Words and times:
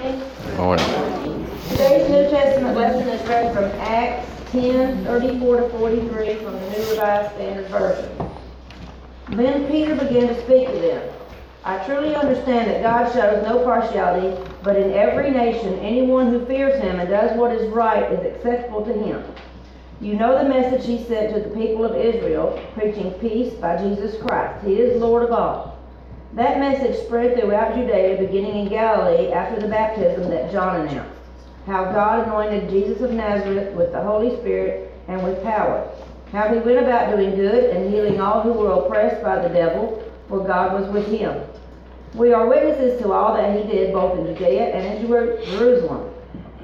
Oh, 0.00 0.58
morning. 0.58 0.86
Morning. 0.92 1.46
Today's 1.70 2.08
New 2.08 2.30
Testament 2.30 2.76
lesson 2.76 3.08
is 3.08 3.28
read 3.28 3.52
from 3.52 3.64
Acts 3.80 4.52
10, 4.52 5.04
34 5.04 5.56
to 5.56 5.68
43 5.70 6.34
from 6.36 6.52
the 6.52 6.70
New 6.70 6.90
Revised 6.90 7.34
Standard 7.34 7.66
Version. 7.66 8.30
Then 9.30 9.66
Peter 9.66 9.96
began 9.96 10.28
to 10.28 10.40
speak 10.44 10.68
to 10.68 10.78
them. 10.78 11.12
I 11.64 11.84
truly 11.84 12.14
understand 12.14 12.70
that 12.70 12.80
God 12.80 13.12
shows 13.12 13.42
no 13.42 13.64
partiality, 13.64 14.40
but 14.62 14.76
in 14.76 14.92
every 14.92 15.32
nation, 15.32 15.74
anyone 15.80 16.28
who 16.28 16.46
fears 16.46 16.80
him 16.80 17.00
and 17.00 17.08
does 17.08 17.36
what 17.36 17.50
is 17.50 17.68
right 17.72 18.12
is 18.12 18.24
acceptable 18.24 18.84
to 18.84 18.92
him. 18.92 19.24
You 20.00 20.14
know 20.14 20.38
the 20.38 20.48
message 20.48 20.86
he 20.86 21.02
sent 21.06 21.34
to 21.34 21.40
the 21.40 21.56
people 21.56 21.84
of 21.84 21.96
Israel, 21.96 22.64
preaching 22.74 23.10
peace 23.14 23.52
by 23.54 23.76
Jesus 23.78 24.16
Christ. 24.22 24.64
He 24.64 24.74
is 24.74 25.00
Lord 25.00 25.24
of 25.24 25.32
all. 25.32 25.77
That 26.34 26.58
message 26.58 27.04
spread 27.06 27.38
throughout 27.38 27.74
Judea, 27.74 28.18
beginning 28.18 28.66
in 28.66 28.68
Galilee 28.68 29.32
after 29.32 29.60
the 29.60 29.68
baptism 29.68 30.28
that 30.30 30.52
John 30.52 30.86
announced. 30.86 31.18
How 31.66 31.84
God 31.84 32.26
anointed 32.26 32.68
Jesus 32.68 33.00
of 33.00 33.12
Nazareth 33.12 33.74
with 33.74 33.92
the 33.92 34.02
Holy 34.02 34.36
Spirit 34.36 34.92
and 35.08 35.24
with 35.24 35.42
power. 35.42 35.90
How 36.30 36.52
he 36.52 36.58
went 36.60 36.80
about 36.80 37.16
doing 37.16 37.34
good 37.34 37.74
and 37.74 37.90
healing 37.90 38.20
all 38.20 38.42
who 38.42 38.52
were 38.52 38.72
oppressed 38.72 39.22
by 39.22 39.40
the 39.40 39.48
devil, 39.48 40.04
for 40.28 40.46
God 40.46 40.78
was 40.78 40.90
with 40.92 41.06
him. 41.06 41.44
We 42.14 42.34
are 42.34 42.46
witnesses 42.46 43.00
to 43.00 43.12
all 43.12 43.34
that 43.34 43.56
he 43.56 43.70
did 43.70 43.94
both 43.94 44.18
in 44.18 44.26
Judea 44.26 44.64
and 44.64 44.98
in 44.98 45.06
Jerusalem. 45.06 46.12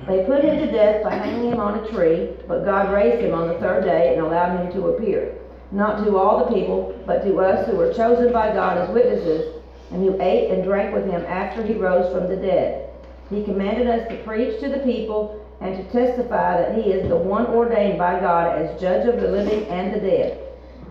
They 0.07 0.27
put 0.27 0.45
him 0.45 0.59
to 0.59 0.71
death 0.71 1.03
by 1.03 1.15
hanging 1.15 1.53
him 1.53 1.61
on 1.61 1.79
a 1.79 1.89
tree, 1.89 2.29
but 2.47 2.67
God 2.67 2.93
raised 2.93 3.23
him 3.23 3.33
on 3.33 3.49
the 3.49 3.59
third 3.59 3.85
day 3.85 4.15
and 4.15 4.27
allowed 4.27 4.59
him 4.59 4.73
to 4.73 4.89
appear 4.89 5.35
not 5.75 6.05
to 6.05 6.17
all 6.17 6.39
the 6.39 6.55
people, 6.55 7.03
but 7.05 7.25
to 7.25 7.41
us 7.41 7.67
who 7.67 7.77
were 7.77 7.93
chosen 7.93 8.33
by 8.33 8.53
God 8.53 8.79
as 8.79 8.89
witnesses, 8.91 9.54
and 9.91 10.03
who 10.03 10.21
ate 10.21 10.51
and 10.51 10.65
drank 10.65 10.95
with 10.95 11.05
him 11.05 11.23
after 11.27 11.65
he 11.65 11.75
rose 11.75 12.13
from 12.13 12.29
the 12.29 12.37
dead. 12.37 12.91
He 13.31 13.45
commanded 13.45 13.87
us 13.87 14.09
to 14.09 14.23
preach 14.25 14.61
to 14.61 14.69
the 14.69 14.79
people 14.79 15.45
and 15.61 15.77
to 15.77 15.93
testify 15.93 16.59
that 16.61 16.75
he 16.77 16.91
is 16.91 17.09
the 17.09 17.17
one 17.17 17.47
ordained 17.47 17.99
by 17.99 18.21
God 18.21 18.59
as 18.59 18.81
judge 18.81 19.07
of 19.07 19.21
the 19.21 19.29
living 19.29 19.67
and 19.69 19.95
the 19.95 20.01
dead. 20.01 20.41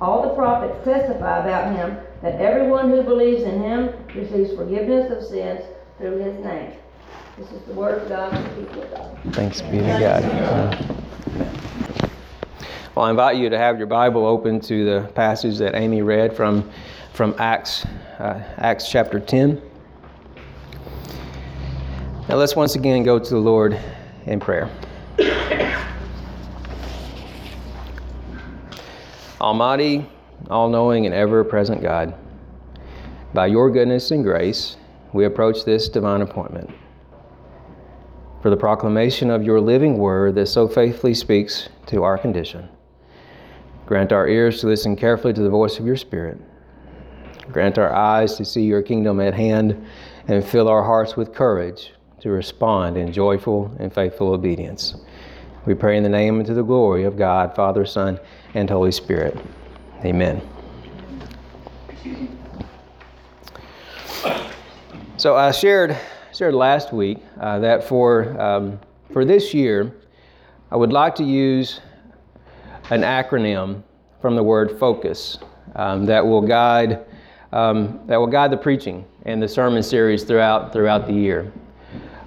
All 0.02 0.24
the 0.24 0.36
prophets 0.36 0.84
testify 0.84 1.40
about 1.40 1.76
him 1.76 1.98
that 2.22 2.40
everyone 2.42 2.90
who 2.90 3.04
believes 3.04 3.44
in 3.44 3.62
him 3.62 3.90
receives 4.16 4.56
forgiveness 4.56 5.12
of 5.12 5.24
sins 5.24 5.62
through 5.98 6.18
his 6.18 6.44
name. 6.44 6.74
This 7.38 7.52
is 7.52 7.62
the 7.68 7.74
word 7.74 8.02
of 8.02 8.10
God 8.10 8.34
and 8.34 8.46
the 8.46 8.62
people 8.62 8.84
of 8.84 8.92
God. 8.92 9.20
Thanks 9.34 9.62
be 9.62 9.78
to 9.78 9.84
God. 9.84 10.98
Well, 12.96 13.06
I 13.06 13.10
invite 13.10 13.38
you 13.38 13.50
to 13.50 13.58
have 13.58 13.80
your 13.80 13.88
Bible 13.88 14.26
open 14.26 14.60
to 14.62 14.86
the 14.86 15.08
passage 15.14 15.58
that 15.58 15.74
Amy 15.74 16.04
read 16.04 16.36
from, 16.36 16.70
from 17.14 17.36
Acts, 17.38 17.86
uh, 18.18 18.42
Acts 18.58 18.90
chapter 18.90 19.20
10. 19.20 19.62
Now 22.28 22.36
let's 22.36 22.56
once 22.56 22.74
again 22.74 23.04
go 23.04 23.20
to 23.20 23.30
the 23.30 23.40
Lord 23.40 23.80
in 24.26 24.40
prayer. 24.40 24.70
Almighty, 29.40 30.10
all 30.50 30.70
knowing, 30.70 31.06
and 31.06 31.14
ever 31.14 31.44
present 31.44 31.82
God, 31.82 32.16
by 33.34 33.46
your 33.46 33.70
goodness 33.70 34.10
and 34.10 34.24
grace, 34.24 34.78
we 35.12 35.26
approach 35.26 35.66
this 35.66 35.90
divine 35.90 36.22
appointment 36.22 36.72
for 38.42 38.50
the 38.50 38.58
proclamation 38.58 39.30
of 39.30 39.44
your 39.44 39.62
living 39.62 39.98
word 39.98 40.36
that 40.36 40.48
so 40.48 40.68
faithfully 40.68 41.14
speaks 41.14 41.70
to 41.86 42.04
our 42.04 42.18
condition. 42.18 42.68
Grant 43.86 44.12
our 44.12 44.28
ears 44.28 44.60
to 44.62 44.68
listen 44.68 44.96
carefully 44.96 45.34
to 45.34 45.42
the 45.42 45.50
voice 45.50 45.78
of 45.78 45.86
your 45.86 45.96
Spirit. 45.96 46.40
Grant 47.52 47.78
our 47.78 47.94
eyes 47.94 48.36
to 48.36 48.46
see 48.46 48.64
your 48.64 48.82
kingdom 48.82 49.20
at 49.20 49.34
hand 49.34 49.86
and 50.28 50.46
fill 50.46 50.68
our 50.68 50.84
hearts 50.84 51.16
with 51.16 51.34
courage 51.34 51.92
to 52.22 52.30
respond 52.30 52.98
in 52.98 53.12
joyful 53.12 53.76
and 53.80 53.94
faithful 53.94 54.34
obedience. 54.34 54.96
We 55.66 55.74
pray 55.74 55.98
in 55.98 56.04
the 56.04 56.10
name 56.10 56.38
and 56.38 56.46
to 56.48 56.54
the 56.54 56.64
glory 56.64 57.04
of 57.04 57.18
God, 57.18 57.56
Father, 57.56 57.86
Son, 57.86 58.20
and 58.54 58.70
Holy 58.70 58.92
Spirit. 58.92 59.38
Amen. 60.04 60.42
So 65.18 65.36
I 65.36 65.52
shared 65.52 65.98
shared 66.34 66.54
last 66.54 66.92
week 66.92 67.20
uh, 67.40 67.60
that 67.60 67.84
for 67.84 68.42
um, 68.42 68.80
for 69.12 69.24
this 69.24 69.54
year, 69.54 69.96
I 70.72 70.76
would 70.76 70.92
like 70.92 71.16
to 71.16 71.24
use 71.24 71.80
an 72.90 73.02
acronym 73.02 73.84
from 74.22 74.36
the 74.36 74.44
word 74.44 74.78
focus 74.80 75.38
um, 75.76 76.06
that 76.06 76.26
will 76.26 76.42
guide 76.42 77.06
um, 77.54 78.00
that 78.08 78.18
will 78.18 78.28
guide 78.28 78.52
the 78.52 78.58
preaching 78.58 79.06
and 79.26 79.42
the 79.42 79.48
sermon 79.48 79.84
series 79.84 80.24
throughout 80.24 80.74
throughout 80.74 81.08
the 81.08 81.14
year. 81.14 81.52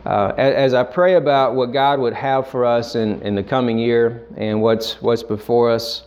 Uh, 0.06 0.32
as, 0.36 0.72
I 0.72 0.84
pray 0.84 1.14
about 1.14 1.56
what 1.56 1.72
God 1.72 1.98
would 1.98 2.12
have 2.12 2.46
for 2.46 2.64
us 2.64 2.94
in, 2.94 3.20
in 3.22 3.34
the 3.34 3.42
coming 3.42 3.76
year 3.76 4.24
and 4.36 4.62
what's 4.62 5.02
what's 5.02 5.24
before 5.24 5.68
us, 5.68 6.04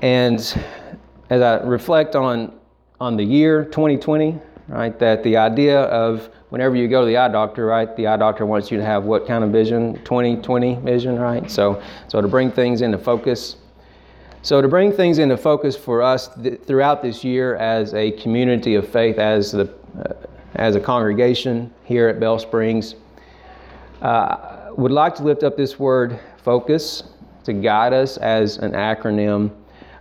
and 0.00 0.40
as 1.28 1.42
I 1.42 1.58
reflect 1.58 2.16
on 2.16 2.58
on 3.00 3.18
the 3.18 3.22
year 3.22 3.64
2020, 3.66 4.40
right, 4.68 4.98
that 4.98 5.22
the 5.22 5.36
idea 5.36 5.82
of 5.82 6.30
whenever 6.48 6.74
you 6.74 6.88
go 6.88 7.02
to 7.02 7.06
the 7.06 7.18
eye 7.18 7.28
doctor, 7.28 7.66
right, 7.66 7.94
the 7.96 8.06
eye 8.06 8.16
doctor 8.16 8.46
wants 8.46 8.70
you 8.70 8.78
to 8.78 8.84
have 8.84 9.04
what 9.04 9.26
kind 9.26 9.44
of 9.44 9.50
vision? 9.50 9.94
2020 10.04 10.76
vision, 10.76 11.18
right? 11.18 11.50
So, 11.50 11.82
so 12.08 12.22
to 12.22 12.28
bring 12.28 12.50
things 12.50 12.80
into 12.80 12.96
focus. 12.96 13.56
So 14.42 14.62
to 14.62 14.68
bring 14.68 14.92
things 14.92 15.18
into 15.18 15.36
focus 15.36 15.76
for 15.76 16.00
us 16.00 16.28
th- 16.42 16.60
throughout 16.62 17.02
this 17.02 17.24
year 17.24 17.56
as 17.56 17.92
a 17.94 18.12
community 18.12 18.76
of 18.76 18.88
faith, 18.88 19.18
as 19.18 19.52
the 19.52 19.72
uh, 19.98 20.14
as 20.54 20.76
a 20.76 20.80
congregation 20.80 21.72
here 21.84 22.08
at 22.08 22.18
Bell 22.18 22.38
Springs, 22.38 22.94
uh, 24.02 24.70
would 24.76 24.90
like 24.90 25.14
to 25.16 25.22
lift 25.22 25.42
up 25.42 25.56
this 25.56 25.78
word 25.78 26.18
focus 26.42 27.04
to 27.44 27.52
guide 27.52 27.92
us 27.92 28.16
as 28.18 28.58
an 28.58 28.72
acronym 28.72 29.50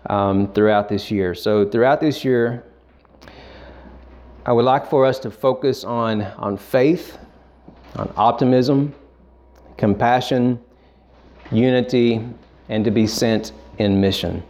um, 0.09 0.52
throughout 0.54 0.90
this 0.90 1.12
year. 1.12 1.36
So 1.36 1.68
throughout 1.68 2.00
this 2.00 2.24
year, 2.24 2.64
I 4.46 4.54
would 4.54 4.66
like 4.66 4.90
for 4.90 5.06
us 5.06 5.19
to 5.19 5.31
focus 5.31 5.84
on, 5.84 6.22
on 6.22 6.58
faith, 6.58 7.18
on 7.96 8.12
optimism, 8.16 8.94
compassion, 9.78 10.59
unity, 11.52 12.25
and 12.69 12.86
to 12.86 12.92
be 12.92 13.08
sent 13.08 13.52
in 13.77 13.99
mission. 13.99 14.43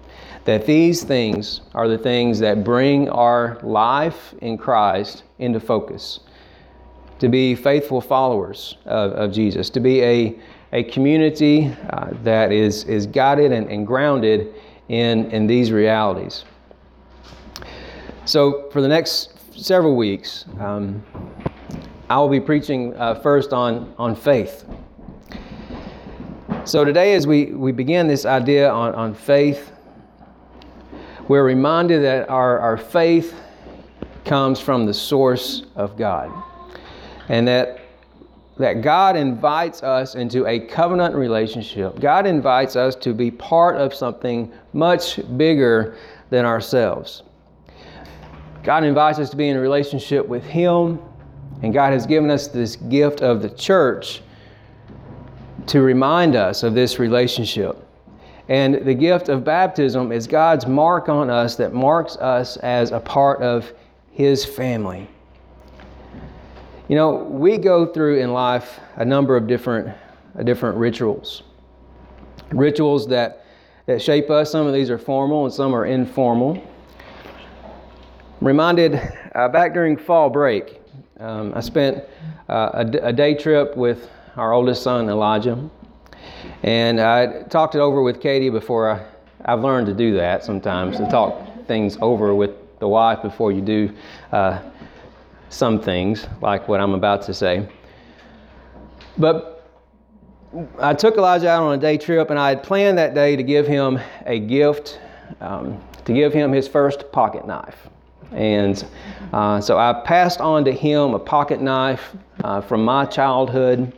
That 0.46 0.66
these 0.66 1.04
things 1.04 1.62
are 1.74 1.88
the 1.88 1.98
things 1.98 2.40
that 2.40 2.64
bring 2.64 3.10
our 3.10 3.60
life 3.64 4.34
in 4.42 4.58
Christ 4.58 5.24
into 5.40 5.60
focus. 5.60 6.22
To 7.20 7.28
be 7.28 7.56
faithful 7.56 8.00
followers 8.00 8.78
of, 8.86 9.12
of 9.14 9.32
Jesus, 9.34 9.70
to 9.72 9.80
be 9.80 10.02
a, 10.04 10.40
a 10.72 10.84
community 10.84 11.76
uh, 11.90 12.10
that 12.24 12.52
is, 12.52 12.84
is 12.86 13.08
guided 13.08 13.52
and, 13.52 13.70
and 13.70 13.86
grounded 13.86 14.54
in, 14.90 15.30
in 15.32 15.48
these 15.48 15.72
realities. 15.72 16.46
So, 18.26 18.70
for 18.72 18.82
the 18.82 18.88
next 18.88 19.34
several 19.58 19.96
weeks, 19.96 20.46
um, 20.60 21.04
I 22.10 22.18
will 22.20 22.30
be 22.30 22.40
preaching 22.40 22.96
uh, 22.96 23.16
first 23.16 23.52
on, 23.52 23.94
on 23.98 24.16
faith. 24.16 24.66
So 26.68 26.84
today, 26.84 27.14
as 27.14 27.26
we, 27.26 27.46
we 27.46 27.72
begin 27.72 28.10
this 28.10 28.26
idea 28.26 28.70
on, 28.70 28.94
on 28.94 29.14
faith, 29.14 29.72
we're 31.30 31.46
reminded 31.46 32.04
that 32.04 32.28
our, 32.28 32.60
our 32.60 32.76
faith 32.76 33.34
comes 34.26 34.60
from 34.60 34.86
the 34.86 34.94
source 34.94 35.64
of 35.78 35.96
God. 35.96 36.30
And 37.30 37.48
that, 37.48 37.80
that 38.58 38.82
God 38.82 39.16
invites 39.16 39.82
us 39.82 40.16
into 40.16 40.46
a 40.46 40.60
covenant 40.60 41.16
relationship. 41.16 42.02
God 42.02 42.28
invites 42.28 42.76
us 42.76 42.96
to 42.96 43.14
be 43.14 43.32
part 43.32 43.78
of 43.78 43.94
something 43.94 44.52
much 44.74 45.22
bigger 45.38 45.96
than 46.32 46.44
ourselves. 46.44 47.24
God 48.64 48.84
invites 48.84 49.20
us 49.20 49.30
to 49.30 49.38
be 49.38 49.48
in 49.48 49.56
a 49.56 49.62
relationship 49.62 50.28
with 50.28 50.44
Him, 50.44 51.00
and 51.64 51.74
God 51.74 51.94
has 51.94 52.06
given 52.06 52.30
us 52.30 52.50
this 52.50 52.76
gift 52.76 53.22
of 53.22 53.42
the 53.42 53.52
church 53.52 54.22
to 55.68 55.82
remind 55.82 56.36
us 56.36 56.64
of 56.64 56.74
this 56.74 57.00
relationship. 57.00 57.84
And 58.50 58.86
the 58.86 58.94
gift 58.94 59.30
of 59.30 59.44
baptism 59.44 60.12
is 60.12 60.26
God's 60.26 60.66
mark 60.66 61.10
on 61.10 61.30
us 61.30 61.56
that 61.58 61.74
marks 61.74 62.16
us 62.18 62.58
as 62.58 62.92
a 62.92 63.00
part 63.00 63.42
of 63.42 63.72
His 64.12 64.46
family. 64.46 65.08
You 66.88 66.96
know, 66.96 67.16
we 67.16 67.58
go 67.58 67.86
through 67.86 68.20
in 68.20 68.32
life 68.32 68.80
a 68.96 69.04
number 69.04 69.36
of 69.36 69.46
different, 69.46 69.94
uh, 70.40 70.44
different 70.44 70.78
rituals. 70.78 71.44
Rituals 72.52 73.08
that, 73.08 73.46
that 73.88 74.02
shape 74.02 74.30
us. 74.30 74.52
Some 74.52 74.66
of 74.66 74.74
these 74.74 74.90
are 74.90 74.98
formal 74.98 75.44
and 75.44 75.54
some 75.54 75.76
are 75.76 75.86
informal. 75.86 76.64
I'm 78.40 78.48
reminded 78.48 79.02
uh, 79.36 79.50
back 79.50 79.74
during 79.74 79.98
fall 79.98 80.30
break, 80.30 80.80
um, 81.20 81.52
I 81.56 81.62
spent 81.62 82.04
uh, 82.48 82.86
a, 83.04 83.12
day 83.12 83.34
trip 83.34 83.76
with 83.76 84.10
our 84.38 84.54
oldest 84.54 84.84
son, 84.84 85.10
Elijah. 85.10 85.70
And 86.64 87.02
I 87.02 87.44
talked 87.44 87.76
it 87.76 87.80
over 87.80 88.02
with 88.02 88.22
Katie 88.22 88.50
before 88.50 88.92
I, 88.92 89.06
I've 89.46 89.62
learned 89.62 89.88
to 89.88 89.94
do 89.94 90.16
that 90.16 90.44
sometimes, 90.44 90.98
to 90.98 91.08
talk 91.10 91.66
things 91.66 91.98
over 92.02 92.34
with 92.36 92.52
the 92.80 92.88
wife 92.88 93.22
before 93.22 93.52
you 93.52 93.62
do 93.62 93.92
uh, 94.32 94.62
some 95.50 95.82
things, 95.82 96.28
like 96.42 96.68
what 96.68 96.80
I'm 96.80 96.94
about 96.94 97.24
to 97.24 97.34
say. 97.34 97.68
But 99.18 99.68
I 100.80 100.94
took 100.94 101.18
Elijah 101.18 101.50
out 101.50 101.64
on 101.64 101.74
a 101.74 101.82
day 101.82 101.98
trip, 101.98 102.30
and 102.30 102.40
I 102.40 102.50
had 102.50 102.64
planned 102.64 102.98
that 103.00 103.16
day 103.16 103.36
to 103.36 103.44
give 103.44 103.66
him 103.66 104.00
a 104.26 104.40
gift, 104.40 105.00
um, 105.42 105.82
to 106.06 106.14
give 106.14 106.32
him 106.32 106.52
his 106.52 106.68
first 106.68 107.12
pocket 107.12 107.48
knife. 107.48 107.90
And 108.32 108.86
uh, 109.34 109.62
so 109.62 109.78
I 109.78 109.94
passed 110.06 110.42
on 110.42 110.64
to 110.66 110.72
him 110.72 111.14
a 111.14 111.20
pocket 111.20 111.62
knife 111.62 112.16
uh, 112.44 112.62
from 112.62 112.86
my 112.86 113.06
childhood. 113.06 113.94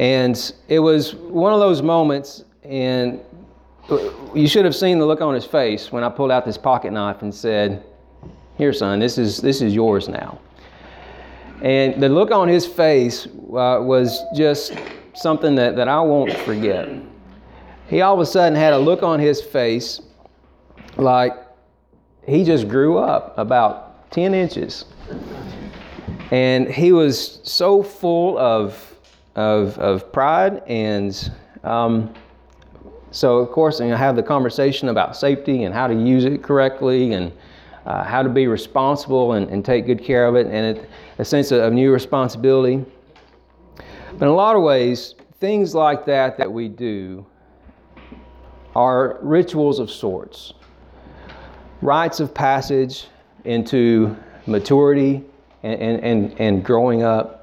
And 0.00 0.54
it 0.68 0.78
was 0.78 1.14
one 1.14 1.52
of 1.52 1.60
those 1.60 1.82
moments, 1.82 2.44
and 2.64 3.20
you 4.34 4.48
should 4.48 4.64
have 4.64 4.74
seen 4.74 4.98
the 4.98 5.04
look 5.04 5.20
on 5.20 5.34
his 5.34 5.44
face 5.44 5.92
when 5.92 6.02
I 6.02 6.08
pulled 6.08 6.30
out 6.30 6.46
this 6.46 6.56
pocket 6.56 6.90
knife 6.90 7.20
and 7.20 7.34
said, 7.34 7.84
Here, 8.56 8.72
son, 8.72 8.98
this 8.98 9.18
is, 9.18 9.42
this 9.42 9.60
is 9.60 9.74
yours 9.74 10.08
now. 10.08 10.40
And 11.60 12.02
the 12.02 12.08
look 12.08 12.30
on 12.30 12.48
his 12.48 12.66
face 12.66 13.26
uh, 13.26 13.80
was 13.82 14.22
just 14.34 14.72
something 15.12 15.54
that, 15.56 15.76
that 15.76 15.86
I 15.86 16.00
won't 16.00 16.32
forget. 16.32 16.88
He 17.86 18.00
all 18.00 18.14
of 18.14 18.20
a 18.20 18.26
sudden 18.26 18.56
had 18.56 18.72
a 18.72 18.78
look 18.78 19.02
on 19.02 19.20
his 19.20 19.42
face 19.42 20.00
like 20.96 21.34
he 22.26 22.42
just 22.42 22.68
grew 22.68 22.96
up 22.96 23.36
about 23.36 24.10
10 24.12 24.32
inches. 24.32 24.86
And 26.30 26.70
he 26.70 26.90
was 26.92 27.40
so 27.42 27.82
full 27.82 28.38
of, 28.38 28.89
of, 29.36 29.78
of 29.78 30.12
pride. 30.12 30.62
And 30.66 31.32
um, 31.64 32.14
so, 33.10 33.38
of 33.38 33.50
course, 33.50 33.80
you 33.80 33.88
know, 33.88 33.96
have 33.96 34.16
the 34.16 34.22
conversation 34.22 34.88
about 34.88 35.16
safety 35.16 35.64
and 35.64 35.74
how 35.74 35.86
to 35.86 35.94
use 35.94 36.24
it 36.24 36.42
correctly 36.42 37.12
and 37.12 37.32
uh, 37.86 38.04
how 38.04 38.22
to 38.22 38.28
be 38.28 38.46
responsible 38.46 39.32
and, 39.32 39.48
and, 39.48 39.64
take 39.64 39.86
good 39.86 40.04
care 40.04 40.26
of 40.26 40.36
it, 40.36 40.46
and 40.46 40.76
it, 40.76 40.90
a 41.18 41.24
sense 41.24 41.50
of 41.50 41.72
new 41.72 41.90
responsibility. 41.90 42.84
But 44.12 44.26
in 44.26 44.28
a 44.28 44.34
lot 44.34 44.54
of 44.54 44.62
ways, 44.62 45.14
things 45.38 45.74
like 45.74 46.04
that 46.04 46.36
that 46.36 46.52
we 46.52 46.68
do 46.68 47.24
are 48.76 49.18
rituals 49.22 49.78
of 49.78 49.90
sorts, 49.90 50.52
rites 51.80 52.20
of 52.20 52.34
passage 52.34 53.06
into 53.44 54.14
maturity 54.46 55.24
and, 55.62 55.80
and, 55.80 56.04
and, 56.04 56.40
and 56.40 56.64
growing 56.64 57.02
up. 57.02 57.39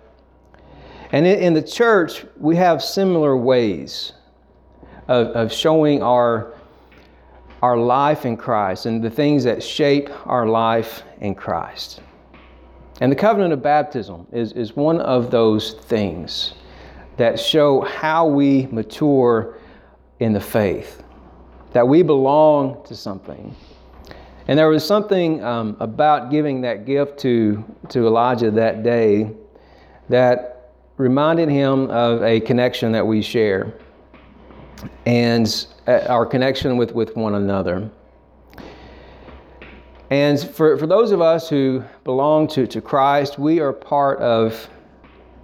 And 1.12 1.26
in, 1.26 1.54
the 1.54 1.62
church, 1.62 2.26
we 2.38 2.56
have 2.58 2.84
similar 2.84 3.38
ways 3.38 4.14
of, 5.08 5.28
of 5.28 5.54
showing 5.54 6.04
our 6.04 6.54
our 7.62 7.78
life 7.78 8.26
in 8.26 8.38
Christ 8.38 8.86
and 8.86 9.04
the 9.04 9.10
things 9.10 9.44
that 9.44 9.64
shape 9.64 10.10
our 10.26 10.48
life 10.48 11.04
in 11.22 11.34
Christ. 11.34 12.02
And 13.02 13.12
the 13.12 13.16
covenant 13.16 13.54
of 13.54 13.62
baptism 13.62 14.28
is, 14.32 14.54
is 14.54 14.76
one 14.76 15.00
of 15.02 15.32
those 15.32 15.74
things 15.74 16.54
that 17.18 17.40
show 17.40 17.82
how 17.82 18.28
we 18.28 18.68
mature 18.68 19.58
in 20.20 20.34
the 20.34 20.40
faith, 20.40 21.04
that 21.74 21.88
we 21.88 22.04
belong 22.04 22.84
to 22.86 22.96
something. 22.96 23.56
And 24.48 24.58
there 24.58 24.70
was 24.70 24.86
something 24.86 25.44
um, 25.44 25.78
about 25.80 26.32
giving 26.32 26.62
that 26.62 26.86
gift 26.86 27.20
to, 27.20 27.64
to 27.90 28.08
Elijah 28.08 28.52
that 28.52 28.84
day 28.84 29.32
that 30.10 30.57
reminded 30.98 31.50
him 31.50 31.90
of 31.90 32.24
a 32.24 32.40
connection 32.40 32.92
that 32.92 33.06
we 33.06 33.22
share. 33.22 33.74
And 35.06 35.68
uh, 35.88 36.06
our 36.10 36.26
connection 36.26 36.78
with, 36.78 36.94
with 36.94 37.16
one 37.16 37.36
another. 37.36 37.90
And 40.10 40.40
for, 40.40 40.78
for 40.78 40.88
those 40.88 41.12
of 41.12 41.22
us 41.22 41.50
who 41.50 41.84
belong 42.04 42.48
to, 42.50 42.66
to 42.68 42.82
Christ, 42.82 43.38
we 43.38 43.60
are 43.60 43.74
part 43.74 44.20
of, 44.20 44.70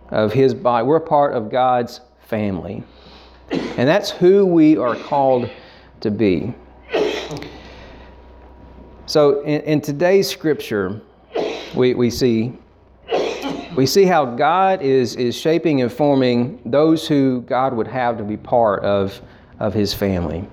of 0.09 0.31
His 0.31 0.53
body. 0.53 0.85
We're 0.85 0.99
part 0.99 1.33
of 1.33 1.51
God's 1.51 2.01
family. 2.19 2.83
And 3.51 3.87
that's 3.87 4.09
who 4.09 4.45
we 4.45 4.77
are 4.77 4.95
called 4.95 5.49
to 5.99 6.11
be. 6.11 6.53
So 9.05 9.41
in, 9.41 9.61
in 9.61 9.81
today's 9.81 10.29
scripture, 10.29 11.01
we, 11.75 11.93
we 11.93 12.09
see 12.09 12.57
we 13.75 13.85
see 13.85 14.05
how 14.05 14.25
God 14.25 14.81
is, 14.81 15.15
is 15.15 15.35
shaping 15.35 15.81
and 15.81 15.91
forming 15.91 16.61
those 16.65 17.07
who 17.07 17.41
God 17.41 17.73
would 17.73 17.87
have 17.87 18.17
to 18.17 18.23
be 18.23 18.37
part 18.37 18.83
of 18.83 19.21
of 19.59 19.73
his 19.73 19.93
family. 19.93 20.47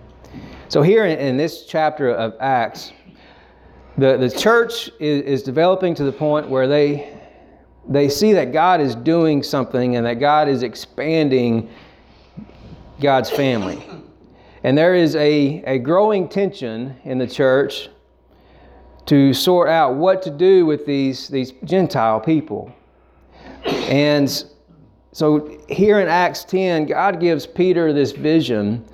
So, 0.68 0.82
here 0.82 1.04
in, 1.04 1.18
in 1.18 1.36
this 1.36 1.66
chapter 1.66 2.10
of 2.10 2.34
Acts, 2.40 2.92
the, 3.98 4.16
the 4.16 4.30
church 4.30 4.88
is, 5.00 5.22
is 5.22 5.42
developing 5.42 5.94
to 5.96 6.04
the 6.04 6.12
point 6.12 6.48
where 6.48 6.68
they, 6.68 7.18
they 7.88 8.08
see 8.08 8.32
that 8.34 8.52
God 8.52 8.80
is 8.80 8.94
doing 8.94 9.42
something 9.42 9.96
and 9.96 10.06
that 10.06 10.20
God 10.20 10.48
is 10.48 10.62
expanding 10.62 11.68
God's 13.00 13.30
family. 13.30 13.84
And 14.62 14.78
there 14.78 14.94
is 14.94 15.16
a, 15.16 15.62
a 15.64 15.78
growing 15.78 16.28
tension 16.28 16.96
in 17.04 17.18
the 17.18 17.26
church 17.26 17.88
to 19.06 19.34
sort 19.34 19.68
out 19.68 19.96
what 19.96 20.22
to 20.22 20.30
do 20.30 20.66
with 20.66 20.86
these, 20.86 21.26
these 21.28 21.52
Gentile 21.64 22.20
people. 22.20 22.72
And 23.64 24.44
so 25.12 25.58
here 25.68 26.00
in 26.00 26.08
Acts 26.08 26.44
10, 26.44 26.86
God 26.86 27.20
gives 27.20 27.46
Peter 27.46 27.92
this 27.92 28.12
vision 28.12 28.84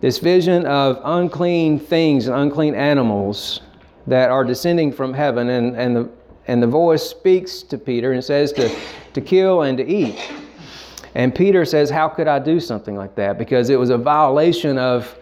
this 0.00 0.18
vision 0.18 0.64
of 0.66 1.00
unclean 1.04 1.78
things 1.78 2.28
and 2.28 2.36
unclean 2.36 2.74
animals 2.74 3.62
that 4.06 4.30
are 4.30 4.44
descending 4.44 4.92
from 4.92 5.12
heaven. 5.12 5.48
And, 5.50 5.76
and, 5.76 5.96
the, 5.96 6.10
and 6.46 6.62
the 6.62 6.66
voice 6.66 7.02
speaks 7.02 7.62
to 7.64 7.78
Peter 7.78 8.12
and 8.12 8.22
says 8.22 8.52
to, 8.52 8.74
to 9.12 9.20
kill 9.20 9.62
and 9.62 9.76
to 9.78 9.86
eat. 9.86 10.18
And 11.14 11.34
Peter 11.34 11.64
says, 11.64 11.90
How 11.90 12.08
could 12.08 12.28
I 12.28 12.38
do 12.38 12.60
something 12.60 12.94
like 12.94 13.14
that? 13.16 13.38
Because 13.38 13.70
it 13.70 13.78
was 13.78 13.90
a 13.90 13.98
violation 13.98 14.78
of, 14.78 15.18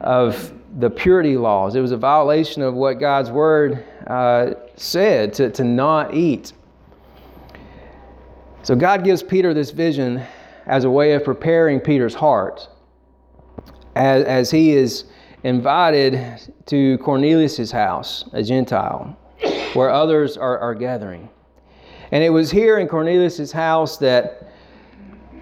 of 0.00 0.52
the 0.80 0.90
purity 0.90 1.36
laws, 1.36 1.76
it 1.76 1.80
was 1.80 1.92
a 1.92 1.96
violation 1.96 2.62
of 2.62 2.74
what 2.74 2.94
God's 2.94 3.30
word 3.30 3.84
uh, 4.08 4.54
said 4.76 5.32
to, 5.34 5.50
to 5.50 5.62
not 5.62 6.14
eat. 6.14 6.52
So 8.66 8.74
God 8.74 9.04
gives 9.04 9.22
Peter 9.22 9.54
this 9.54 9.70
vision 9.70 10.20
as 10.66 10.82
a 10.82 10.90
way 10.90 11.12
of 11.12 11.22
preparing 11.22 11.78
Peter's 11.78 12.16
heart 12.16 12.68
as, 13.94 14.24
as 14.24 14.50
he 14.50 14.72
is 14.72 15.04
invited 15.44 16.40
to 16.66 16.98
Cornelius' 16.98 17.70
house, 17.70 18.28
a 18.32 18.42
Gentile, 18.42 19.16
where 19.74 19.88
others 19.88 20.36
are, 20.36 20.58
are 20.58 20.74
gathering. 20.74 21.28
And 22.10 22.24
it 22.24 22.30
was 22.30 22.50
here 22.50 22.78
in 22.78 22.88
Cornelius' 22.88 23.52
house 23.52 23.98
that, 23.98 24.52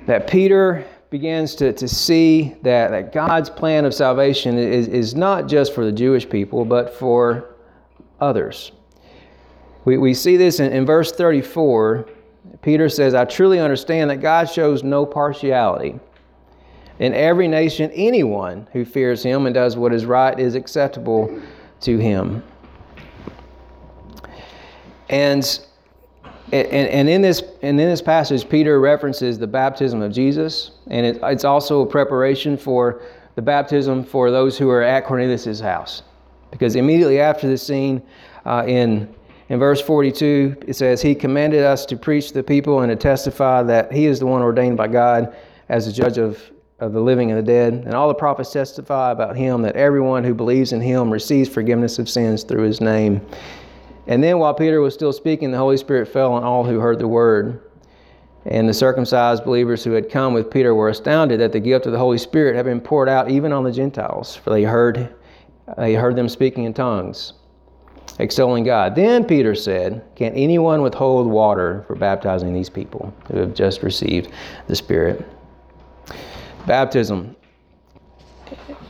that 0.04 0.26
Peter 0.26 0.84
begins 1.08 1.54
to, 1.54 1.72
to 1.72 1.88
see 1.88 2.54
that, 2.60 2.90
that 2.90 3.14
God's 3.14 3.49
plan 3.49 3.87
of 3.87 3.94
salvation 3.94 4.58
is, 4.58 4.87
is 4.87 5.14
not 5.14 5.49
just 5.49 5.75
for 5.75 5.87
the 5.87 5.92
Jewish 5.92 6.28
people, 6.28 6.66
but 6.66 6.94
for 6.94 7.54
others. 8.20 8.72
We, 9.87 9.96
we 9.96 10.12
see 10.12 10.37
this 10.37 10.60
in, 10.60 10.75
in 10.75 10.84
verse 10.84 11.10
34. 11.10 12.06
Peter 12.62 12.88
says, 12.88 13.14
I 13.14 13.24
truly 13.24 13.60
understand 13.60 14.10
that 14.10 14.16
God 14.16 14.44
shows 14.44 14.82
no 14.82 15.04
partiality 15.06 15.98
in 16.98 17.12
every 17.12 17.48
nation, 17.48 17.90
anyone 17.92 18.68
who 18.72 18.84
fears 18.84 19.22
him 19.22 19.46
and 19.46 19.54
does 19.54 19.76
what 19.76 19.92
is 19.92 20.04
right 20.04 20.38
is 20.38 20.54
acceptable 20.54 21.40
to 21.80 21.98
him. 21.98 22.42
And, 25.08 25.60
and, 26.52 26.66
and, 26.66 27.08
in, 27.08 27.20
this, 27.20 27.42
and 27.62 27.80
in 27.80 27.88
this 27.88 28.00
passage, 28.00 28.48
Peter 28.48 28.80
references 28.80 29.38
the 29.38 29.46
baptism 29.46 30.02
of 30.02 30.12
Jesus, 30.12 30.72
and 30.86 31.04
it, 31.04 31.18
it's 31.22 31.44
also 31.44 31.82
a 31.82 31.86
preparation 31.86 32.56
for 32.56 33.02
the 33.34 33.42
baptism 33.42 34.04
for 34.04 34.30
those 34.30 34.56
who 34.56 34.70
are 34.70 34.82
at 34.82 35.04
Cornelius' 35.04 35.60
house. 35.60 36.02
Because 36.52 36.76
immediately 36.76 37.18
after 37.18 37.48
this 37.48 37.66
scene, 37.66 38.00
uh, 38.46 38.64
in, 38.68 39.12
in 39.48 39.58
verse 39.58 39.80
42, 39.80 40.56
it 40.66 40.74
says, 40.74 41.02
He 41.02 41.14
commanded 41.14 41.64
us 41.64 41.84
to 41.86 41.96
preach 41.96 42.32
the 42.32 42.42
people 42.42 42.80
and 42.80 42.90
to 42.90 42.96
testify 42.96 43.62
that 43.64 43.92
He 43.92 44.06
is 44.06 44.20
the 44.20 44.26
one 44.26 44.42
ordained 44.42 44.76
by 44.76 44.88
God 44.88 45.34
as 45.68 45.86
the 45.86 45.92
judge 45.92 46.18
of 46.18 46.50
of 46.80 46.92
the 46.92 47.00
living 47.00 47.30
and 47.30 47.38
the 47.38 47.42
dead. 47.42 47.72
And 47.72 47.94
all 47.94 48.08
the 48.08 48.14
prophets 48.14 48.52
testify 48.52 49.12
about 49.12 49.36
him 49.36 49.62
that 49.62 49.76
everyone 49.76 50.24
who 50.24 50.34
believes 50.34 50.72
in 50.72 50.80
him 50.80 51.10
receives 51.10 51.48
forgiveness 51.48 51.98
of 51.98 52.08
sins 52.08 52.42
through 52.42 52.62
his 52.62 52.80
name. 52.80 53.20
And 54.06 54.22
then 54.22 54.38
while 54.38 54.54
Peter 54.54 54.80
was 54.80 54.92
still 54.92 55.12
speaking, 55.12 55.50
the 55.50 55.58
Holy 55.58 55.76
Spirit 55.76 56.08
fell 56.08 56.32
on 56.32 56.44
all 56.44 56.64
who 56.64 56.80
heard 56.80 56.98
the 56.98 57.08
word. 57.08 57.62
And 58.46 58.68
the 58.68 58.74
circumcised 58.74 59.44
believers 59.44 59.82
who 59.82 59.92
had 59.92 60.10
come 60.10 60.34
with 60.34 60.50
Peter 60.50 60.74
were 60.74 60.90
astounded 60.90 61.40
that 61.40 61.52
the 61.52 61.60
gift 61.60 61.86
of 61.86 61.92
the 61.92 61.98
Holy 61.98 62.18
Spirit 62.18 62.56
had 62.56 62.66
been 62.66 62.80
poured 62.80 63.08
out 63.08 63.30
even 63.30 63.52
on 63.52 63.64
the 63.64 63.72
Gentiles, 63.72 64.36
for 64.36 64.50
they 64.50 64.64
heard, 64.64 65.14
they 65.78 65.94
heard 65.94 66.14
them 66.14 66.28
speaking 66.28 66.64
in 66.64 66.74
tongues, 66.74 67.32
extolling 68.18 68.64
God. 68.64 68.94
Then 68.94 69.25
Peter 69.25 69.54
said, 69.54 70.04
Can 70.16 70.33
anyone 70.35 70.83
withhold 70.83 71.26
water 71.26 71.85
for 71.87 71.97
baptizing 71.97 72.52
these 72.52 72.71
people 72.71 73.14
who 73.30 73.38
have 73.38 73.54
just 73.54 73.83
received 73.83 74.30
the 74.66 74.76
Spirit? 74.76 75.26
Baptism. 76.66 77.37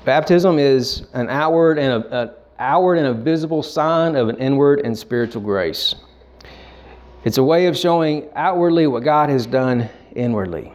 Baptism 0.05 0.59
is 0.59 1.07
an 1.15 1.29
outward 1.31 1.79
and 1.79 2.05
a, 2.05 2.23
an 2.23 2.31
outward 2.59 2.99
and 2.99 3.07
a 3.07 3.15
visible 3.15 3.63
sign 3.63 4.17
of 4.17 4.29
an 4.29 4.37
inward 4.37 4.81
and 4.85 4.97
spiritual 4.97 5.43
grace. 5.43 5.95
It's 7.25 7.39
a 7.39 7.43
way 7.43 7.67
of 7.67 7.77
showing 7.77 8.29
outwardly 8.35 8.87
what 8.87 9.03
God 9.03 9.31
has 9.31 9.47
done 9.47 9.89
inwardly. 10.15 10.73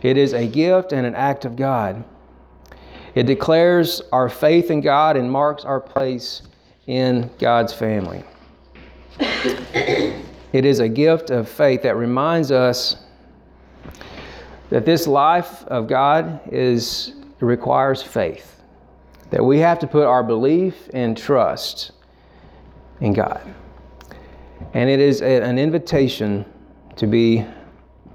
It 0.00 0.16
is 0.16 0.32
a 0.32 0.46
gift 0.46 0.92
and 0.92 1.06
an 1.06 1.14
act 1.14 1.44
of 1.44 1.56
God. 1.56 2.04
It 3.14 3.24
declares 3.24 4.00
our 4.12 4.28
faith 4.28 4.70
in 4.70 4.80
God 4.80 5.16
and 5.16 5.30
marks 5.30 5.64
our 5.64 5.80
place 5.80 6.42
in 6.88 7.30
God's 7.38 7.72
family. 7.72 8.24
it 9.20 10.64
is 10.64 10.80
a 10.80 10.88
gift 10.88 11.30
of 11.30 11.48
faith 11.48 11.82
that 11.82 11.96
reminds 11.96 12.50
us 12.50 12.96
that 14.70 14.84
this 14.84 15.06
life 15.06 15.64
of 15.64 15.86
God 15.86 16.40
is 16.50 17.14
requires 17.40 18.02
faith. 18.02 18.62
That 19.30 19.44
we 19.44 19.58
have 19.58 19.78
to 19.80 19.86
put 19.86 20.04
our 20.04 20.24
belief 20.24 20.88
and 20.94 21.16
trust 21.16 21.92
in 23.00 23.12
God. 23.12 23.42
And 24.72 24.88
it 24.90 24.98
is 24.98 25.20
a, 25.20 25.42
an 25.42 25.58
invitation 25.58 26.44
to 26.96 27.06
be 27.06 27.44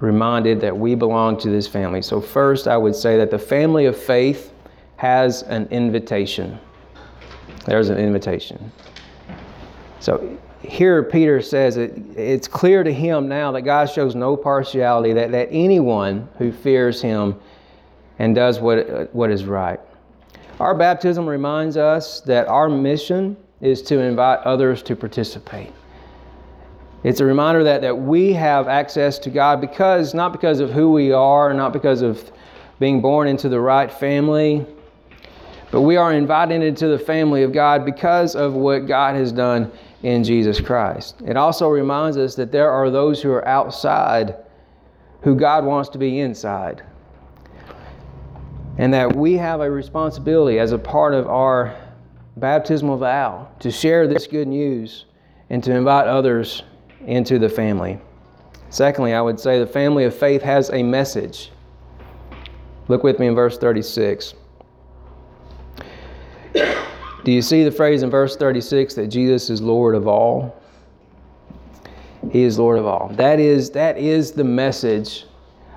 reminded 0.00 0.60
that 0.60 0.76
we 0.76 0.94
belong 0.96 1.38
to 1.38 1.48
this 1.48 1.66
family. 1.66 2.02
So, 2.02 2.20
first, 2.20 2.66
I 2.66 2.76
would 2.76 2.94
say 2.94 3.16
that 3.18 3.30
the 3.30 3.38
family 3.38 3.86
of 3.86 3.96
faith 3.96 4.52
has 4.96 5.42
an 5.44 5.68
invitation. 5.68 6.58
There's 7.66 7.88
an 7.88 7.98
invitation. 7.98 8.72
So, 10.00 10.38
here 10.60 11.02
Peter 11.02 11.40
says 11.42 11.76
it, 11.76 11.92
it's 12.16 12.48
clear 12.48 12.82
to 12.82 12.92
him 12.92 13.28
now 13.28 13.52
that 13.52 13.62
God 13.62 13.86
shows 13.86 14.14
no 14.14 14.36
partiality, 14.36 15.12
that, 15.12 15.30
that 15.32 15.48
anyone 15.50 16.28
who 16.38 16.52
fears 16.52 17.02
him 17.02 17.38
and 18.18 18.34
does 18.34 18.60
what, 18.60 19.12
what 19.14 19.30
is 19.30 19.44
right. 19.44 19.80
Our 20.60 20.74
baptism 20.74 21.26
reminds 21.26 21.76
us 21.76 22.20
that 22.22 22.48
our 22.48 22.68
mission 22.68 23.36
is 23.60 23.82
to 23.82 23.98
invite 23.98 24.40
others 24.40 24.82
to 24.84 24.96
participate. 24.96 25.72
It's 27.02 27.20
a 27.20 27.24
reminder 27.24 27.64
that, 27.64 27.82
that 27.82 27.94
we 27.94 28.32
have 28.32 28.68
access 28.68 29.18
to 29.20 29.30
God 29.30 29.60
because, 29.60 30.14
not 30.14 30.32
because 30.32 30.60
of 30.60 30.70
who 30.70 30.90
we 30.90 31.12
are, 31.12 31.52
not 31.52 31.72
because 31.72 32.00
of 32.02 32.32
being 32.78 33.00
born 33.00 33.28
into 33.28 33.48
the 33.48 33.60
right 33.60 33.92
family, 33.92 34.66
but 35.74 35.80
we 35.80 35.96
are 35.96 36.12
invited 36.12 36.62
into 36.62 36.86
the 36.86 36.98
family 37.00 37.42
of 37.42 37.50
God 37.50 37.84
because 37.84 38.36
of 38.36 38.54
what 38.54 38.86
God 38.86 39.16
has 39.16 39.32
done 39.32 39.72
in 40.04 40.22
Jesus 40.22 40.60
Christ. 40.60 41.20
It 41.26 41.36
also 41.36 41.68
reminds 41.68 42.16
us 42.16 42.36
that 42.36 42.52
there 42.52 42.70
are 42.70 42.90
those 42.90 43.20
who 43.20 43.32
are 43.32 43.44
outside 43.48 44.36
who 45.22 45.34
God 45.34 45.64
wants 45.64 45.88
to 45.88 45.98
be 45.98 46.20
inside. 46.20 46.84
And 48.78 48.94
that 48.94 49.16
we 49.16 49.36
have 49.36 49.60
a 49.60 49.68
responsibility 49.68 50.60
as 50.60 50.70
a 50.70 50.78
part 50.78 51.12
of 51.12 51.26
our 51.26 51.76
baptismal 52.36 52.98
vow 52.98 53.48
to 53.58 53.72
share 53.72 54.06
this 54.06 54.28
good 54.28 54.46
news 54.46 55.06
and 55.50 55.60
to 55.64 55.74
invite 55.74 56.06
others 56.06 56.62
into 57.04 57.40
the 57.40 57.48
family. 57.48 57.98
Secondly, 58.70 59.12
I 59.12 59.20
would 59.20 59.40
say 59.40 59.58
the 59.58 59.66
family 59.66 60.04
of 60.04 60.14
faith 60.16 60.42
has 60.42 60.70
a 60.70 60.84
message. 60.84 61.50
Look 62.86 63.02
with 63.02 63.18
me 63.18 63.26
in 63.26 63.34
verse 63.34 63.58
36. 63.58 64.34
Do 67.24 67.32
you 67.32 67.40
see 67.40 67.64
the 67.64 67.70
phrase 67.70 68.02
in 68.02 68.10
verse 68.10 68.36
36 68.36 68.94
that 68.94 69.08
Jesus 69.08 69.48
is 69.48 69.62
Lord 69.62 69.94
of 69.94 70.06
all? 70.06 70.60
He 72.30 72.42
is 72.42 72.58
Lord 72.58 72.78
of 72.78 72.86
all. 72.86 73.08
That 73.14 73.40
is, 73.40 73.70
that 73.70 73.96
is 73.96 74.32
the 74.32 74.44
message 74.44 75.24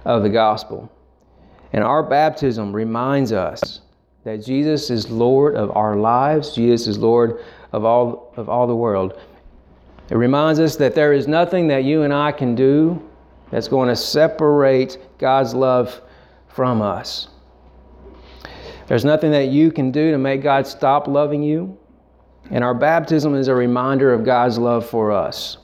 of 0.03 0.23
the 0.23 0.29
gospel. 0.29 0.91
And 1.71 1.83
our 1.83 2.03
baptism 2.03 2.73
reminds 2.73 3.31
us 3.31 3.81
that 4.25 4.43
Jesus 4.43 4.89
is 4.89 5.09
Lord 5.09 5.55
of 5.55 5.75
our 5.75 5.95
lives, 5.95 6.53
Jesus 6.53 6.87
is 6.87 6.97
Lord 6.97 7.41
of 7.71 7.85
all, 7.85 8.33
of 8.35 8.49
all 8.49 8.67
the 8.67 8.75
world. 8.75 9.17
It 10.09 10.15
reminds 10.15 10.59
us 10.59 10.75
that 10.77 10.95
there 10.95 11.13
is 11.13 11.27
nothing 11.27 11.67
that 11.67 11.85
you 11.85 12.03
and 12.03 12.13
I 12.13 12.33
can 12.33 12.55
do 12.55 13.01
that's 13.51 13.69
going 13.69 13.87
to 13.87 13.95
separate 13.95 14.97
God's 15.17 15.53
love 15.53 16.01
from 16.47 16.81
us. 16.81 17.29
There's 18.88 19.06
nothing 19.06 19.32
that 19.32 19.50
you 19.50 19.72
can 19.72 19.91
do 19.91 20.12
to 20.12 20.17
make 20.17 20.41
God 20.41 20.65
stop 20.65 21.08
loving 21.08 21.44
you. 21.44 21.77
And 22.50 22.63
our 22.63 22.74
baptism 22.74 23.36
is 23.36 23.50
a 23.50 23.56
reminder 23.56 24.13
of 24.13 24.24
God's 24.24 24.58
love 24.58 24.89
for 24.89 25.12
us. 25.12 25.58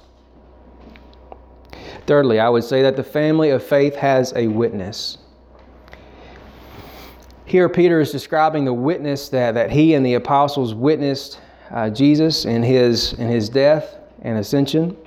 Thirdly, 2.05 2.39
I 2.39 2.49
would 2.49 2.65
say 2.65 2.81
that 2.81 2.97
the 2.97 3.03
family 3.03 3.51
of 3.51 3.63
faith 3.63 3.95
has 3.95 4.33
a 4.35 4.47
witness. 4.47 5.17
Here, 7.45 7.69
Peter 7.69 8.01
is 8.01 8.11
describing 8.11 8.65
the 8.65 8.73
witness 8.73 9.29
that, 9.29 9.53
that 9.53 9.71
he 9.71 9.93
and 9.93 10.05
the 10.05 10.15
apostles 10.15 10.73
witnessed 10.73 11.39
uh, 11.71 11.89
Jesus 11.89 12.45
in 12.45 12.61
his, 12.61 13.13
in 13.13 13.29
his 13.29 13.47
death 13.47 13.95
and 14.23 14.37
ascension. 14.37 14.97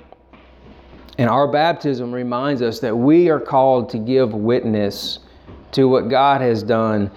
And 1.19 1.29
our 1.29 1.47
baptism 1.47 2.11
reminds 2.11 2.61
us 2.61 2.79
that 2.79 2.95
we 2.95 3.29
are 3.29 3.39
called 3.39 3.89
to 3.89 3.99
give 3.99 4.33
witness 4.33 5.19
to 5.73 5.87
what 5.87 6.09
God 6.09 6.41
has 6.41 6.63
done 6.63 7.11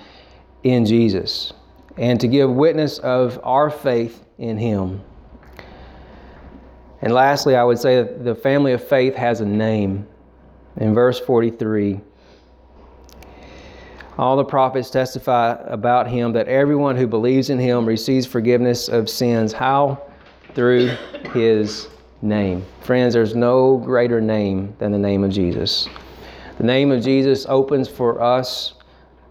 in 0.62 0.84
Jesus 0.84 1.52
and 1.96 2.20
to 2.20 2.28
give 2.28 2.50
witness 2.50 2.98
of 2.98 3.38
our 3.42 3.70
faith 3.70 4.24
in 4.38 4.56
Him. 4.56 5.02
And 7.02 7.12
lastly, 7.12 7.56
I 7.56 7.64
would 7.64 7.78
say 7.78 7.96
that 7.96 8.24
the 8.24 8.34
family 8.34 8.72
of 8.72 8.86
faith 8.86 9.14
has 9.14 9.40
a 9.40 9.46
name. 9.46 10.06
In 10.76 10.94
verse 10.94 11.18
43, 11.18 12.00
all 14.18 14.36
the 14.36 14.44
prophets 14.44 14.90
testify 14.90 15.52
about 15.64 16.06
him 16.06 16.32
that 16.32 16.46
everyone 16.46 16.94
who 16.94 17.06
believes 17.06 17.48
in 17.48 17.58
him 17.58 17.86
receives 17.86 18.26
forgiveness 18.26 18.88
of 18.88 19.08
sins. 19.08 19.52
How? 19.52 20.02
Through 20.54 20.88
his 21.32 21.88
name. 22.20 22.64
Friends, 22.82 23.14
there's 23.14 23.34
no 23.34 23.78
greater 23.78 24.20
name 24.20 24.74
than 24.78 24.92
the 24.92 24.98
name 24.98 25.24
of 25.24 25.30
Jesus. 25.30 25.88
The 26.58 26.64
name 26.64 26.92
of 26.92 27.02
Jesus 27.02 27.46
opens 27.48 27.88
for 27.88 28.20
us 28.20 28.74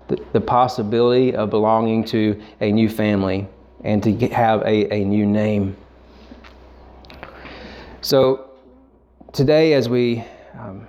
the, 0.09 0.41
possibility 0.41 1.35
of 1.35 1.49
belonging 1.49 2.03
to 2.05 2.41
a 2.61 2.71
new 2.71 2.89
family 2.89 3.47
and 3.83 4.03
to 4.03 4.27
have 4.29 4.61
a, 4.61 4.93
a 4.93 5.03
new 5.05 5.25
name. 5.25 5.77
So, 8.01 8.49
today, 9.33 9.73
as 9.73 9.87
we 9.89 10.23
um, 10.57 10.87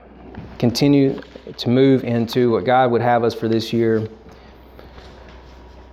continue 0.59 1.21
to 1.57 1.69
move 1.69 2.05
into 2.05 2.50
what 2.50 2.65
God 2.65 2.91
would 2.91 3.03
have 3.03 3.25
us 3.25 3.35
for 3.35 3.49
this 3.49 3.73
year, 3.73 4.09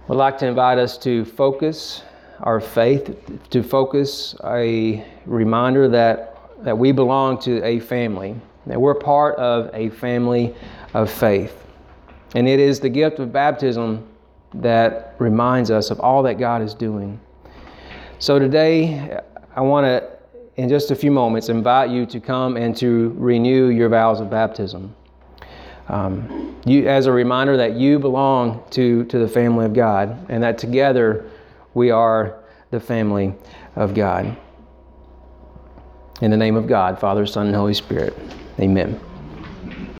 I'd 0.09 0.15
like 0.15 0.37
to 0.39 0.47
invite 0.47 0.77
us 0.77 0.97
to 0.99 1.25
focus 1.25 2.03
our 2.39 2.61
faith, 2.61 3.19
to 3.49 3.63
focus 3.63 4.35
a 4.43 5.05
reminder 5.25 5.89
that, 5.89 6.37
that 6.63 6.77
we 6.77 6.91
belong 6.91 7.39
to 7.41 7.61
a 7.63 7.79
family, 7.79 8.35
that 8.67 8.79
we're 8.79 8.95
part 8.95 9.35
of 9.35 9.69
a 9.73 9.89
family 9.89 10.55
of 10.93 11.11
faith. 11.11 11.66
And 12.35 12.47
it 12.47 12.59
is 12.59 12.79
the 12.79 12.89
gift 12.89 13.19
of 13.19 13.31
baptism 13.31 14.07
that 14.53 15.15
reminds 15.19 15.71
us 15.71 15.91
of 15.91 15.99
all 15.99 16.23
that 16.23 16.35
God 16.35 16.61
is 16.61 16.73
doing. 16.73 17.19
So 18.19 18.39
today, 18.39 19.19
I 19.55 19.61
want 19.61 19.85
to, 19.85 20.09
in 20.55 20.69
just 20.69 20.91
a 20.91 20.95
few 20.95 21.11
moments, 21.11 21.49
invite 21.49 21.89
you 21.89 22.05
to 22.07 22.19
come 22.19 22.57
and 22.57 22.75
to 22.77 23.13
renew 23.17 23.67
your 23.67 23.89
vows 23.89 24.19
of 24.19 24.29
baptism. 24.29 24.95
Um, 25.89 26.59
you, 26.65 26.87
as 26.87 27.05
a 27.05 27.11
reminder 27.11 27.55
that 27.57 27.75
you 27.75 27.97
belong 27.99 28.63
to, 28.71 29.05
to 29.05 29.19
the 29.19 29.27
family 29.27 29.65
of 29.65 29.73
God 29.73 30.25
and 30.29 30.43
that 30.43 30.57
together 30.57 31.29
we 31.73 31.91
are 31.91 32.43
the 32.71 32.79
family 32.79 33.33
of 33.75 33.93
God. 33.93 34.35
In 36.21 36.31
the 36.31 36.37
name 36.37 36.55
of 36.55 36.67
God, 36.67 36.99
Father, 36.99 37.25
Son, 37.25 37.47
and 37.47 37.55
Holy 37.55 37.75
Spirit, 37.75 38.17
amen. 38.59 38.99